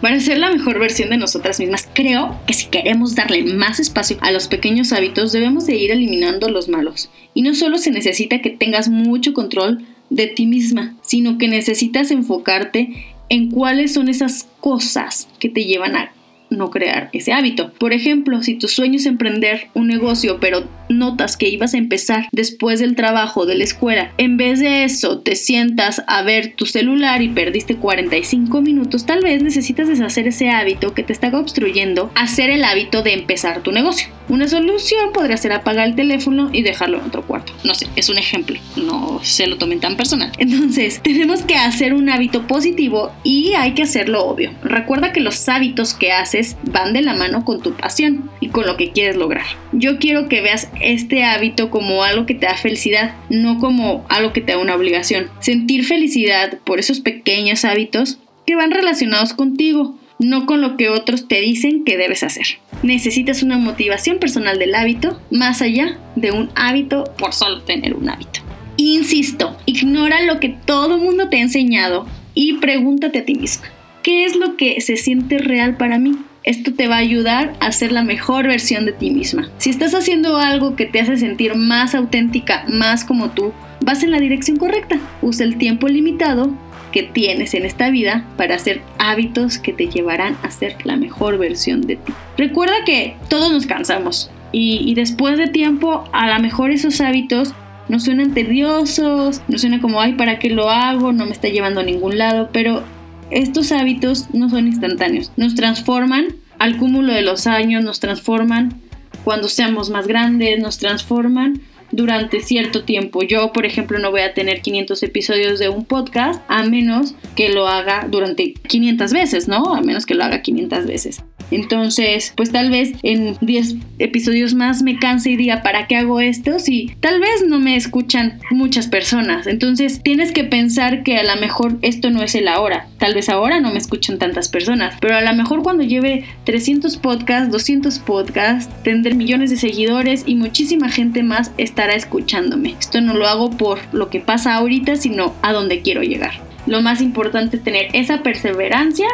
Para 0.00 0.18
ser 0.18 0.38
la 0.38 0.50
mejor 0.50 0.80
versión 0.80 1.10
de 1.10 1.16
nosotras 1.16 1.60
mismas, 1.60 1.88
creo 1.94 2.40
que 2.44 2.54
si 2.54 2.66
queremos 2.66 3.14
darle 3.14 3.44
más 3.44 3.78
espacio 3.78 4.16
a 4.20 4.32
los 4.32 4.48
pequeños 4.48 4.92
hábitos, 4.92 5.30
debemos 5.30 5.64
de 5.66 5.76
ir 5.76 5.92
eliminando 5.92 6.48
los 6.48 6.68
malos. 6.68 7.08
Y 7.34 7.42
no 7.42 7.54
solo 7.54 7.78
se 7.78 7.92
necesita 7.92 8.40
que 8.40 8.50
tengas 8.50 8.88
mucho 8.88 9.32
control 9.32 9.86
de 10.10 10.26
ti 10.26 10.46
misma, 10.46 10.96
sino 11.02 11.38
que 11.38 11.46
necesitas 11.46 12.10
enfocarte 12.10 13.14
en 13.28 13.50
cuáles 13.50 13.94
son 13.94 14.08
esas 14.08 14.48
cosas 14.58 15.28
que 15.38 15.48
te 15.48 15.64
llevan 15.64 15.94
a 15.94 16.12
no 16.52 16.70
crear 16.70 17.10
ese 17.12 17.32
hábito. 17.32 17.72
Por 17.74 17.92
ejemplo, 17.92 18.42
si 18.42 18.54
tu 18.54 18.68
sueño 18.68 18.96
es 18.96 19.06
emprender 19.06 19.68
un 19.74 19.88
negocio, 19.88 20.38
pero 20.40 20.68
notas 20.88 21.36
que 21.36 21.48
ibas 21.48 21.74
a 21.74 21.78
empezar 21.78 22.28
después 22.32 22.80
del 22.80 22.94
trabajo, 22.94 23.46
de 23.46 23.54
la 23.54 23.64
escuela, 23.64 24.12
en 24.18 24.36
vez 24.36 24.60
de 24.60 24.84
eso 24.84 25.20
te 25.20 25.36
sientas 25.36 26.02
a 26.06 26.22
ver 26.22 26.54
tu 26.54 26.66
celular 26.66 27.22
y 27.22 27.28
perdiste 27.28 27.76
45 27.76 28.60
minutos, 28.60 29.06
tal 29.06 29.22
vez 29.22 29.42
necesitas 29.42 29.88
deshacer 29.88 30.28
ese 30.28 30.50
hábito 30.50 30.94
que 30.94 31.02
te 31.02 31.12
está 31.12 31.36
obstruyendo, 31.36 32.10
hacer 32.14 32.50
el 32.50 32.64
hábito 32.64 33.02
de 33.02 33.14
empezar 33.14 33.62
tu 33.62 33.72
negocio. 33.72 34.08
Una 34.32 34.48
solución 34.48 35.12
podría 35.12 35.36
ser 35.36 35.52
apagar 35.52 35.86
el 35.86 35.94
teléfono 35.94 36.48
y 36.54 36.62
dejarlo 36.62 36.96
en 36.96 37.04
otro 37.04 37.20
cuarto. 37.20 37.52
No 37.64 37.74
sé, 37.74 37.86
es 37.96 38.08
un 38.08 38.16
ejemplo, 38.16 38.58
no 38.76 39.20
se 39.22 39.46
lo 39.46 39.58
tomen 39.58 39.78
tan 39.78 39.98
personal. 39.98 40.32
Entonces, 40.38 41.02
tenemos 41.02 41.42
que 41.42 41.56
hacer 41.56 41.92
un 41.92 42.08
hábito 42.08 42.46
positivo 42.46 43.12
y 43.24 43.52
hay 43.52 43.74
que 43.74 43.82
hacerlo 43.82 44.24
obvio. 44.24 44.50
Recuerda 44.62 45.12
que 45.12 45.20
los 45.20 45.46
hábitos 45.50 45.92
que 45.92 46.12
haces 46.12 46.56
van 46.62 46.94
de 46.94 47.02
la 47.02 47.12
mano 47.12 47.44
con 47.44 47.60
tu 47.60 47.74
pasión 47.74 48.30
y 48.40 48.48
con 48.48 48.64
lo 48.64 48.78
que 48.78 48.90
quieres 48.92 49.16
lograr. 49.16 49.44
Yo 49.72 49.98
quiero 49.98 50.30
que 50.30 50.40
veas 50.40 50.70
este 50.80 51.24
hábito 51.24 51.68
como 51.68 52.02
algo 52.02 52.24
que 52.24 52.34
te 52.34 52.46
da 52.46 52.56
felicidad, 52.56 53.14
no 53.28 53.58
como 53.58 54.06
algo 54.08 54.32
que 54.32 54.40
te 54.40 54.52
da 54.52 54.58
una 54.58 54.76
obligación. 54.76 55.28
Sentir 55.40 55.84
felicidad 55.84 56.56
por 56.64 56.78
esos 56.78 57.00
pequeños 57.00 57.66
hábitos 57.66 58.18
que 58.46 58.56
van 58.56 58.70
relacionados 58.70 59.34
contigo, 59.34 59.98
no 60.18 60.46
con 60.46 60.62
lo 60.62 60.78
que 60.78 60.88
otros 60.88 61.28
te 61.28 61.42
dicen 61.42 61.84
que 61.84 61.98
debes 61.98 62.22
hacer. 62.22 62.46
Necesitas 62.82 63.42
una 63.42 63.58
motivación 63.58 64.18
personal 64.18 64.58
del 64.58 64.74
hábito 64.74 65.20
más 65.30 65.62
allá 65.62 65.98
de 66.16 66.32
un 66.32 66.50
hábito 66.54 67.04
por 67.16 67.32
solo 67.32 67.62
tener 67.62 67.94
un 67.94 68.08
hábito. 68.08 68.40
Insisto, 68.76 69.56
ignora 69.66 70.22
lo 70.22 70.40
que 70.40 70.48
todo 70.48 70.98
mundo 70.98 71.28
te 71.28 71.36
ha 71.36 71.42
enseñado 71.42 72.06
y 72.34 72.54
pregúntate 72.54 73.20
a 73.20 73.24
ti 73.24 73.34
misma, 73.34 73.66
¿qué 74.02 74.24
es 74.24 74.36
lo 74.36 74.56
que 74.56 74.80
se 74.80 74.96
siente 74.96 75.38
real 75.38 75.76
para 75.76 75.98
mí? 75.98 76.16
Esto 76.44 76.74
te 76.74 76.88
va 76.88 76.96
a 76.96 76.98
ayudar 76.98 77.54
a 77.60 77.70
ser 77.70 77.92
la 77.92 78.02
mejor 78.02 78.48
versión 78.48 78.84
de 78.84 78.92
ti 78.92 79.10
misma. 79.10 79.48
Si 79.58 79.70
estás 79.70 79.94
haciendo 79.94 80.38
algo 80.38 80.74
que 80.74 80.86
te 80.86 81.00
hace 81.00 81.16
sentir 81.16 81.54
más 81.54 81.94
auténtica, 81.94 82.64
más 82.66 83.04
como 83.04 83.30
tú, 83.30 83.52
vas 83.80 84.02
en 84.02 84.10
la 84.10 84.18
dirección 84.18 84.56
correcta. 84.56 84.98
Usa 85.20 85.46
el 85.46 85.56
tiempo 85.56 85.86
limitado 85.86 86.52
que 86.92 87.02
tienes 87.02 87.54
en 87.54 87.64
esta 87.64 87.90
vida 87.90 88.24
para 88.36 88.54
hacer 88.54 88.82
hábitos 88.98 89.58
que 89.58 89.72
te 89.72 89.88
llevarán 89.88 90.36
a 90.42 90.50
ser 90.50 90.76
la 90.84 90.96
mejor 90.96 91.38
versión 91.38 91.82
de 91.82 91.96
ti. 91.96 92.12
Recuerda 92.36 92.84
que 92.84 93.16
todos 93.28 93.50
nos 93.50 93.66
cansamos 93.66 94.30
y, 94.52 94.94
después 94.94 95.38
de 95.38 95.48
tiempo 95.48 96.04
a 96.12 96.28
lo 96.32 96.40
mejor 96.40 96.70
esos 96.70 97.00
hábitos 97.00 97.54
nos 97.88 98.04
suenan 98.04 98.34
tediosos, 98.34 99.42
nos 99.48 99.60
suena 99.60 99.80
como, 99.80 100.00
ay, 100.00 100.12
¿para 100.12 100.38
qué 100.38 100.50
lo 100.50 100.70
hago? 100.70 101.12
No 101.12 101.24
me 101.24 101.32
está 101.32 101.48
llevando 101.48 101.80
a 101.80 101.84
ningún 101.84 102.18
lado, 102.18 102.50
pero 102.52 102.84
estos 103.30 103.72
hábitos 103.72 104.28
no 104.32 104.50
son 104.50 104.66
instantáneos, 104.66 105.32
nos 105.36 105.54
transforman 105.54 106.26
al 106.58 106.76
cúmulo 106.76 107.12
de 107.12 107.22
los 107.22 107.46
años, 107.46 107.82
nos 107.82 107.98
transforman 107.98 108.80
cuando 109.24 109.48
seamos 109.48 109.90
más 109.90 110.06
grandes, 110.06 110.60
nos 110.60 110.78
transforman 110.78 111.60
durante 111.92 112.40
cierto 112.40 112.84
tiempo. 112.84 113.22
Yo, 113.22 113.52
por 113.52 113.64
ejemplo, 113.64 113.98
no 113.98 114.10
voy 114.10 114.22
a 114.22 114.34
tener 114.34 114.62
500 114.62 115.02
episodios 115.02 115.58
de 115.58 115.68
un 115.68 115.84
podcast 115.84 116.42
a 116.48 116.64
menos 116.64 117.14
que 117.36 117.50
lo 117.50 117.68
haga 117.68 118.08
durante 118.10 118.54
500 118.54 119.12
veces, 119.12 119.48
¿no? 119.48 119.74
A 119.74 119.82
menos 119.82 120.06
que 120.06 120.14
lo 120.14 120.24
haga 120.24 120.42
500 120.42 120.86
veces. 120.86 121.22
Entonces, 121.54 122.32
pues 122.36 122.50
tal 122.50 122.70
vez 122.70 122.92
en 123.02 123.36
10 123.40 123.76
episodios 123.98 124.54
más 124.54 124.82
me 124.82 124.98
canse 124.98 125.30
y 125.30 125.36
diga, 125.36 125.62
¿para 125.62 125.86
qué 125.86 125.96
hago 125.96 126.20
esto? 126.20 126.58
Si 126.58 126.94
tal 127.00 127.20
vez 127.20 127.44
no 127.46 127.58
me 127.58 127.76
escuchan 127.76 128.40
muchas 128.50 128.88
personas. 128.88 129.46
Entonces, 129.46 130.02
tienes 130.02 130.32
que 130.32 130.44
pensar 130.44 131.02
que 131.02 131.18
a 131.18 131.22
lo 131.22 131.40
mejor 131.40 131.78
esto 131.82 132.10
no 132.10 132.22
es 132.22 132.34
el 132.34 132.48
ahora. 132.48 132.86
Tal 132.98 133.14
vez 133.14 133.28
ahora 133.28 133.60
no 133.60 133.72
me 133.72 133.78
escuchan 133.78 134.18
tantas 134.18 134.48
personas, 134.48 134.96
pero 135.00 135.16
a 135.16 135.20
lo 135.20 135.32
mejor 135.34 135.62
cuando 135.62 135.82
lleve 135.84 136.24
300 136.44 136.96
podcasts, 136.98 137.50
200 137.50 137.98
podcasts, 138.00 138.72
tendré 138.82 139.14
millones 139.14 139.50
de 139.50 139.56
seguidores 139.56 140.24
y 140.26 140.34
muchísima 140.34 140.88
gente 140.88 141.22
más 141.22 141.52
estará 141.58 141.94
escuchándome. 141.94 142.76
Esto 142.78 143.00
no 143.00 143.14
lo 143.14 143.26
hago 143.26 143.50
por 143.50 143.78
lo 143.92 144.10
que 144.10 144.20
pasa 144.20 144.54
ahorita, 144.54 144.96
sino 144.96 145.34
a 145.42 145.52
donde 145.52 145.82
quiero 145.82 146.02
llegar. 146.02 146.32
Lo 146.66 146.80
más 146.80 147.00
importante 147.00 147.56
es 147.56 147.64
tener 147.64 147.88
esa 147.92 148.22
perseverancia 148.22 149.08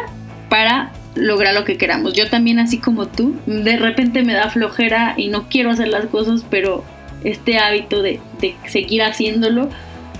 para 0.48 0.92
lograr 1.18 1.54
lo 1.54 1.64
que 1.64 1.76
queramos. 1.76 2.14
Yo 2.14 2.28
también, 2.28 2.58
así 2.58 2.78
como 2.78 3.08
tú, 3.08 3.34
de 3.46 3.76
repente 3.76 4.22
me 4.22 4.34
da 4.34 4.50
flojera 4.50 5.14
y 5.16 5.28
no 5.28 5.48
quiero 5.48 5.70
hacer 5.70 5.88
las 5.88 6.06
cosas, 6.06 6.44
pero 6.48 6.84
este 7.24 7.58
hábito 7.58 8.02
de, 8.02 8.20
seguir 8.66 9.02
haciéndolo 9.02 9.68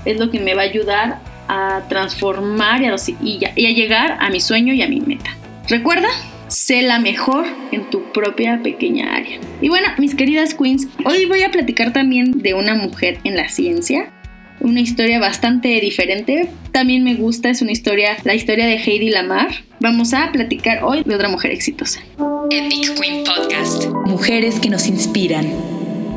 es 0.05 0.19
lo 0.19 0.31
que 0.31 0.41
me 0.41 0.55
va 0.55 0.63
a 0.63 0.67
ayudar 0.67 1.19
a 1.49 1.83
transformar 1.89 2.83
y 2.83 2.87
a, 2.87 3.53
y 3.57 3.67
a 3.67 3.71
llegar 3.71 4.19
a 4.21 4.31
mi 4.31 4.41
sueño 4.41 4.75
y 4.75 4.83
a 4.83 4.89
mi 4.89 5.01
meta. 5.01 5.31
Recuerda, 5.69 6.09
sé 6.49 6.83
la 6.83 6.99
mejor 6.99 7.47
en 7.73 7.89
tu 7.91 8.13
propia 8.13 8.61
pequeña 8.63 9.15
área. 9.15 9.39
Y 9.61 9.69
bueno, 9.69 9.89
mis 9.99 10.15
queridas 10.15 10.55
queens, 10.55 10.89
hoy 11.05 11.27
voy 11.27 11.43
a 11.43 11.51
platicar 11.51 11.93
también 11.93 12.43
de 12.43 12.55
una 12.55 12.75
mujer 12.75 13.19
en 13.25 13.37
la 13.37 13.49
ciencia 13.49 14.13
una 14.61 14.81
historia 14.81 15.19
bastante 15.19 15.69
diferente. 15.81 16.49
También 16.73 17.05
me 17.05 17.15
gusta, 17.15 17.51
es 17.51 17.63
una 17.63 17.73
historia, 17.73 18.17
la 18.25 18.35
historia 18.35 18.67
de 18.67 18.77
Heidi 18.77 19.11
Lamar. 19.11 19.49
Vamos 19.81 20.13
a 20.13 20.33
platicar 20.33 20.83
hoy 20.83 21.05
de 21.05 21.15
otra 21.15 21.29
mujer 21.29 21.53
exitosa. 21.53 22.01
Epic 22.51 23.01
Queen 23.01 23.25
Podcast. 23.25 23.87
Mujeres 24.07 24.59
que 24.59 24.71
nos 24.71 24.89
inspiran. 24.89 25.47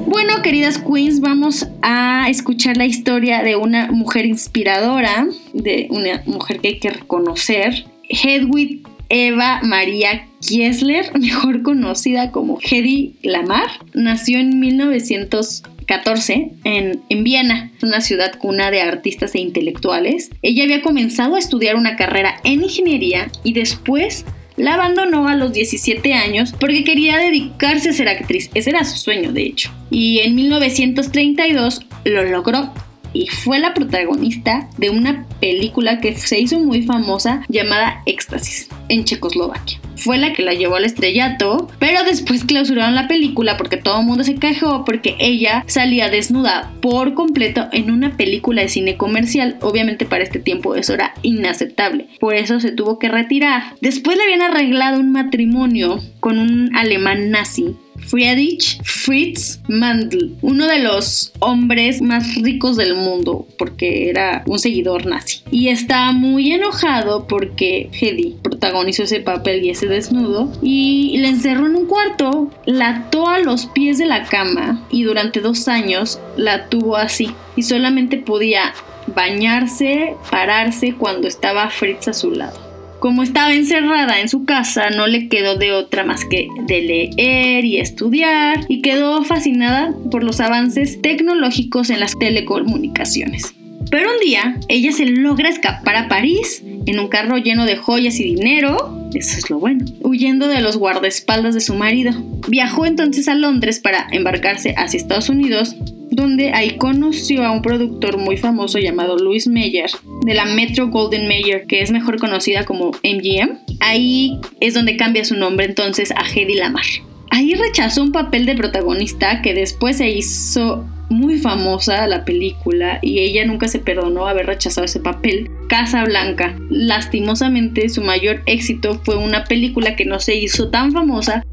Bueno, 0.08 0.42
queridas 0.42 0.80
queens, 0.80 1.20
vamos 1.22 1.68
a 1.84 2.28
escuchar 2.28 2.78
la 2.78 2.86
historia 2.86 3.44
de 3.44 3.56
una 3.56 3.92
mujer 3.92 4.26
inspiradora, 4.26 5.28
de 5.54 5.88
una 5.92 6.24
mujer 6.26 6.60
que 6.60 6.68
hay 6.70 6.80
que 6.80 6.90
reconocer. 6.90 7.86
Hedwig 8.10 8.82
Eva 9.10 9.60
María 9.62 10.26
Kiesler, 10.40 11.12
mejor 11.20 11.62
conocida 11.62 12.32
como 12.32 12.58
Hedy 12.62 13.16
Lamar, 13.22 13.70
nació 13.94 14.40
en 14.40 14.60
1900 14.60 15.64
14 15.92 16.52
en, 16.64 17.02
en 17.10 17.24
Viena, 17.26 17.70
una 17.84 18.00
ciudad 18.00 18.38
cuna 18.38 18.72
de 18.72 18.80
artistas 18.82 19.36
e 19.36 19.40
intelectuales. 19.40 20.30
Ella 20.42 20.64
había 20.64 20.82
comenzado 20.82 21.36
a 21.36 21.40
estudiar 21.40 21.76
una 21.76 21.98
carrera 21.98 22.36
en 22.46 22.64
ingeniería 22.64 23.30
y 23.44 23.52
después 23.52 24.24
la 24.56 24.76
abandonó 24.76 25.28
a 25.28 25.36
los 25.36 25.52
17 25.52 26.14
años 26.14 26.54
porque 26.58 26.86
quería 26.86 27.18
dedicarse 27.18 27.90
a 27.90 27.94
ser 27.94 28.08
actriz. 28.08 28.50
Ese 28.54 28.70
era 28.70 28.86
su 28.86 28.96
sueño, 28.96 29.34
de 29.34 29.42
hecho. 29.42 29.70
Y 29.90 30.20
en 30.20 30.34
1932 30.34 31.82
lo 32.06 32.24
logró 32.24 32.74
y 33.14 33.28
fue 33.28 33.60
la 33.60 33.74
protagonista 33.74 34.70
de 34.78 34.90
una 34.90 35.26
película 35.40 36.00
que 36.00 36.16
se 36.16 36.40
hizo 36.40 36.60
muy 36.60 36.84
famosa 36.84 37.44
llamada 37.50 38.02
Éxtasis 38.06 38.70
en 38.90 39.06
Checoslovaquia. 39.06 39.80
Fue 39.96 40.18
la 40.18 40.34
que 40.34 40.42
la 40.42 40.54
llevó 40.54 40.78
al 40.78 40.86
estrellato, 40.86 41.70
pero 41.78 42.04
después 42.04 42.44
clausuraron 42.44 42.96
la 42.96 43.08
película 43.08 43.56
porque 43.58 43.78
todo 43.78 44.00
el 44.00 44.06
mundo 44.06 44.24
se 44.24 44.36
quejó 44.36 44.84
porque 44.84 45.16
ella 45.20 45.64
salía 45.68 46.10
desnuda 46.10 46.72
por 46.82 47.14
completo 47.14 47.68
en 47.72 47.92
una 47.92 48.18
película 48.18 48.64
de 48.64 48.70
cine 48.70 48.98
comercial. 48.98 49.58
Obviamente 49.62 50.06
para 50.06 50.24
este 50.24 50.40
tiempo 50.40 50.76
eso 50.76 50.96
era 50.96 51.14
inaceptable, 51.22 52.08
por 52.20 52.34
eso 52.34 52.60
se 52.60 52.72
tuvo 52.72 52.98
que 52.98 53.10
retirar. 53.10 53.76
Después 53.80 54.18
le 54.18 54.24
habían 54.24 54.42
arreglado 54.42 55.00
un 55.00 55.12
matrimonio 55.12 56.00
con 56.20 56.40
un 56.40 56.76
alemán 56.76 57.30
nazi 57.30 57.76
Friedrich 58.12 58.84
Fritz 58.84 59.62
Mandl, 59.70 60.36
uno 60.42 60.68
de 60.68 60.80
los 60.80 61.32
hombres 61.40 62.02
más 62.02 62.36
ricos 62.36 62.76
del 62.76 62.94
mundo, 62.94 63.48
porque 63.58 64.10
era 64.10 64.44
un 64.48 64.60
seguidor 64.60 65.06
nazi. 65.06 65.44
Y 65.50 65.70
está 65.70 66.12
muy 66.12 66.52
enojado 66.52 67.26
porque 67.26 67.90
Hedy 67.94 68.36
protagonizó 68.44 69.04
ese 69.04 69.22
papel 69.22 69.64
y 69.64 69.70
ese 69.70 69.88
desnudo 69.88 70.52
y 70.62 71.18
le 71.20 71.30
encerró 71.30 71.68
en 71.68 71.78
un 71.78 71.86
cuarto, 71.86 72.52
la 72.66 72.90
ató 72.90 73.30
a 73.30 73.40
los 73.40 73.68
pies 73.68 73.98
de 73.98 74.08
la 74.08 74.26
cama 74.26 74.86
y 74.92 75.04
durante 75.04 75.40
dos 75.40 75.70
años 75.70 76.20
la 76.36 76.68
tuvo 76.68 76.98
así 76.98 77.32
y 77.56 77.64
solamente 77.64 78.18
podía 78.18 78.74
bañarse, 79.16 80.16
pararse 80.30 80.96
cuando 80.96 81.30
estaba 81.30 81.70
Fritz 81.70 82.10
a 82.10 82.14
su 82.14 82.32
lado. 82.32 82.71
Como 83.02 83.24
estaba 83.24 83.52
encerrada 83.52 84.20
en 84.22 84.30
su 84.30 84.46
casa, 84.46 84.92
no 84.92 85.08
le 85.08 85.28
quedó 85.28 85.58
de 85.58 85.72
otra 85.72 86.04
más 86.04 86.24
que 86.24 86.48
de 86.68 86.82
leer 86.84 87.66
y 87.66 87.80
estudiar 87.80 88.64
y 88.68 88.84
quedó 88.84 89.24
fascinada 89.24 89.92
por 90.12 90.24
los 90.24 90.40
avances 90.40 91.02
tecnológicos 91.02 91.90
en 91.90 92.00
las 92.00 92.20
telecomunicaciones. 92.20 93.56
Pero 93.90 94.12
un 94.12 94.20
día 94.24 94.60
ella 94.68 94.92
se 94.92 95.08
logra 95.08 95.50
escapar 95.50 95.96
a 95.96 96.08
París 96.10 96.62
en 96.86 97.00
un 97.00 97.08
carro 97.08 97.38
lleno 97.38 97.66
de 97.66 97.76
joyas 97.76 98.20
y 98.20 98.36
dinero, 98.36 99.10
eso 99.16 99.36
es 99.36 99.50
lo 99.50 99.58
bueno, 99.58 99.84
huyendo 100.02 100.48
de 100.48 100.62
los 100.62 100.78
guardaespaldas 100.78 101.56
de 101.56 101.62
su 101.62 101.74
marido. 101.74 102.12
Viajó 102.50 102.86
entonces 102.86 103.28
a 103.28 103.34
Londres 103.34 103.80
para 103.80 104.06
embarcarse 104.12 104.76
hacia 104.78 105.00
Estados 105.00 105.30
Unidos, 105.30 105.76
donde 106.12 106.54
ahí 106.54 106.78
conoció 106.78 107.44
a 107.46 107.52
un 107.52 107.64
productor 107.64 108.20
muy 108.20 108.38
famoso 108.38 108.78
llamado 108.78 109.18
Louis 109.18 109.48
Meyer, 109.48 109.90
de 110.26 110.34
la 110.34 110.46
Metro 110.46 110.88
Golden 110.88 111.28
Mayer, 111.28 111.66
que 111.68 111.82
es 111.82 111.92
mejor 111.92 112.20
conocida 112.20 112.64
como 112.66 112.92
MGM. 113.04 113.58
Ahí 113.80 114.40
es 114.60 114.74
donde 114.74 114.98
cambia 114.98 115.26
su 115.26 115.36
nombre 115.36 115.66
entonces 115.66 116.12
a 116.12 116.24
Hedy 116.24 116.56
Lamar. 116.56 116.86
Ahí 117.30 117.54
rechazó 117.56 118.04
un 118.04 118.12
papel 118.12 118.46
de 118.46 118.56
protagonista 118.56 119.42
que 119.42 119.54
después 119.54 119.98
se 119.98 120.10
hizo 120.10 120.86
muy 121.10 121.38
famosa 121.38 122.08
la 122.08 122.26
película 122.26 123.00
y 123.02 123.20
ella 123.20 123.46
nunca 123.46 123.68
se 123.68 123.80
perdonó 123.80 124.28
haber 124.28 124.48
rechazado 124.48 124.86
ese 124.86 125.00
papel. 125.00 125.50
Casa 125.68 126.04
Blanca. 126.04 126.58
Lastimosamente 126.70 127.90
su 127.90 128.02
mayor 128.02 128.42
éxito 128.46 129.02
fue 129.04 129.16
una 129.16 129.46
película 129.46 129.96
que 129.96 130.06
no 130.06 130.20
se 130.20 130.36
hizo 130.36 130.70
tan 130.70 130.92
famosa, 130.92 131.44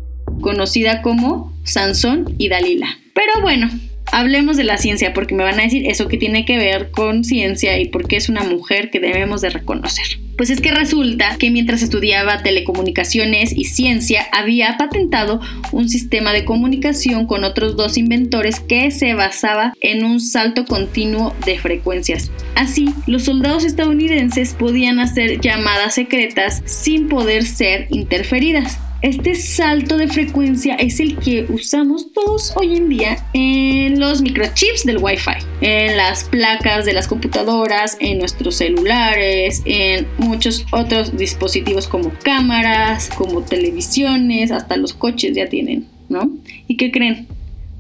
conocida 0.41 1.03
como 1.03 1.53
Sansón 1.65 2.35
y 2.39 2.49
Dalila. 2.49 2.89
Pero 3.15 3.41
bueno, 3.43 3.69
hablemos 4.13 4.57
de 4.57 4.65
la 4.65 4.79
ciencia 4.79 5.13
porque 5.15 5.35
me 5.35 5.45
van 5.45 5.59
a 5.61 5.65
decir 5.65 5.87
eso 5.87 6.09
que 6.09 6.19
tiene 6.19 6.45
que 6.45 6.59
ver 6.59 6.91
con 6.91 7.25
ciencia 7.25 7.79
y 7.79 7.89
por 7.89 8.07
qué 8.07 8.17
es 8.17 8.29
una 8.29 8.43
mujer 8.43 8.91
que 8.91 9.01
debemos 9.01 9.41
de 9.41 9.51
reconocer. 9.51 10.07
Pues 10.37 10.51
es 10.51 10.61
que 10.61 10.71
resulta 10.71 11.37
que 11.37 11.51
mientras 11.51 11.83
estudiaba 11.83 12.45
telecomunicaciones 12.45 13.53
y 13.53 13.65
ciencia 13.65 14.27
había 14.31 14.77
patentado 14.79 15.41
un 15.73 15.89
sistema 15.89 16.33
de 16.33 16.45
comunicación 16.45 17.27
con 17.27 17.43
otros 17.43 17.77
dos 17.77 17.99
inventores 17.99 18.61
que 18.61 18.93
se 18.93 19.15
basaba 19.15 19.73
en 19.81 20.05
un 20.05 20.21
salto 20.21 20.65
continuo 20.65 21.35
de 21.45 21.59
frecuencias. 21.59 22.31
Así, 22.55 22.95
los 23.09 23.25
soldados 23.25 23.65
estadounidenses 23.65 24.55
podían 24.55 25.01
hacer 25.01 25.41
llamadas 25.41 25.95
secretas 25.95 26.63
sin 26.67 27.09
poder 27.09 27.45
ser 27.45 27.89
interferidas. 27.91 28.79
Este 29.01 29.37
salto 29.37 29.97
de 29.97 30.09
frecuencia 30.09 30.75
es 30.75 30.99
el 30.99 31.19
que 31.19 31.47
usamos 31.51 32.13
todos 32.13 32.53
hoy 32.57 32.77
en 32.77 32.89
día 32.89 33.25
en 33.33 34.01
los 34.01 34.23
microchips 34.23 34.85
del 34.85 34.99
Wi-Fi, 34.99 35.37
en 35.61 35.97
las 35.97 36.25
placas 36.25 36.85
de 36.85 36.95
las 36.95 37.07
computadoras, 37.07 37.97
en 38.01 38.19
nuestros 38.19 38.57
celulares, 38.57 39.63
en 39.67 40.09
muchos 40.19 40.67
otros 40.73 41.17
dispositivos 41.17 41.87
como 41.87 42.11
cámaras, 42.25 43.09
como 43.17 43.43
televisiones, 43.43 44.51
hasta 44.51 44.77
los 44.77 44.95
coches 44.95 45.37
ya 45.37 45.49
tienen, 45.49 45.87
¿no? 46.09 46.33
¿Y 46.67 46.77
qué 46.77 46.91
creen? 46.91 47.29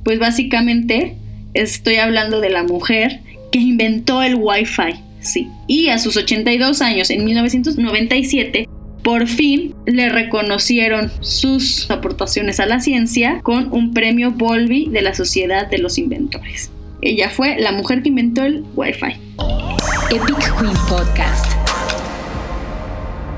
Pues 0.04 0.20
básicamente 0.20 1.16
estoy 1.52 1.96
hablando 1.96 2.40
de 2.40 2.50
la 2.50 2.62
mujer 2.62 3.22
que 3.50 3.58
inventó 3.58 4.22
el 4.22 4.37
Wi-Fi, 4.37 5.00
sí. 5.18 5.48
Y 5.66 5.88
a 5.88 5.98
sus 5.98 6.16
82 6.16 6.80
años, 6.80 7.10
en 7.10 7.25
1997, 7.25 8.68
por 9.09 9.27
fin 9.27 9.75
le 9.87 10.11
reconocieron 10.11 11.11
sus 11.21 11.91
aportaciones 11.91 12.61
a 12.61 12.67
la 12.67 12.79
ciencia 12.79 13.41
con 13.43 13.73
un 13.73 13.95
premio 13.95 14.33
Volvi 14.33 14.91
de 14.91 15.00
la 15.00 15.15
Sociedad 15.15 15.67
de 15.67 15.79
los 15.79 15.97
Inventores. 15.97 16.71
Ella 17.00 17.31
fue 17.31 17.59
la 17.59 17.73
mujer 17.73 18.03
que 18.03 18.11
inventó 18.11 18.43
el 18.43 18.67
Wi-Fi. 18.77 19.15
Epic 20.11 20.61
Queen 20.61 20.77
Podcast. 20.91 21.50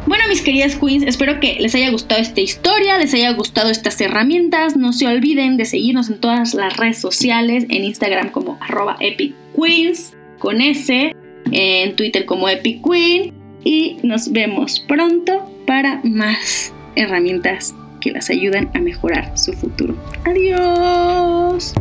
Bueno, 0.08 0.24
mis 0.28 0.42
queridas 0.42 0.74
queens, 0.74 1.04
espero 1.04 1.38
que 1.38 1.60
les 1.60 1.72
haya 1.76 1.90
gustado 1.90 2.20
esta 2.20 2.40
historia, 2.40 2.98
les 2.98 3.14
haya 3.14 3.30
gustado 3.34 3.70
estas 3.70 4.00
herramientas. 4.00 4.76
No 4.76 4.92
se 4.92 5.06
olviden 5.06 5.56
de 5.56 5.66
seguirnos 5.66 6.10
en 6.10 6.18
todas 6.18 6.52
las 6.54 6.78
redes 6.78 6.98
sociales, 6.98 7.66
en 7.68 7.84
Instagram 7.84 8.30
como 8.30 8.58
arroba 8.60 8.96
Epic 8.98 9.36
Queens, 9.54 10.16
con 10.40 10.62
S, 10.62 11.14
en 11.52 11.94
Twitter 11.94 12.24
como 12.24 12.48
Epic 12.48 12.82
Queen. 12.82 13.34
Y 13.62 13.98
nos 14.02 14.32
vemos 14.32 14.80
pronto 14.80 15.49
para 15.70 16.00
más 16.02 16.72
herramientas 16.96 17.76
que 18.00 18.10
las 18.10 18.28
ayuden 18.28 18.68
a 18.74 18.80
mejorar 18.80 19.38
su 19.38 19.52
futuro. 19.52 19.96
Adiós. 20.24 21.74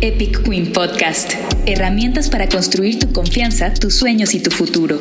Epic 0.00 0.44
Queen 0.44 0.70
Podcast. 0.72 1.32
Herramientas 1.66 2.30
para 2.30 2.48
construir 2.48 3.00
tu 3.00 3.12
confianza, 3.12 3.74
tus 3.74 3.96
sueños 3.96 4.36
y 4.36 4.40
tu 4.40 4.52
futuro. 4.52 5.00